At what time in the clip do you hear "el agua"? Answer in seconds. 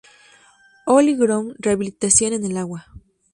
2.45-2.87